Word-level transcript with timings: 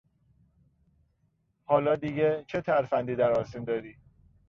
حالا 1.65 1.95
دیگه 1.95 2.43
چه 2.47 2.61
ترفندی 2.61 3.15
در 3.15 3.31
آستین 3.31 3.63
داری؟ 3.63 3.95